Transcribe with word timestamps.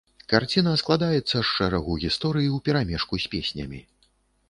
Карціна 0.31 0.71
складаецца 0.81 1.35
з 1.37 1.43
шэрагу 1.51 1.99
гісторый 2.07 2.53
уперамешку 2.59 3.23
з 3.27 3.35
песнямі. 3.37 3.89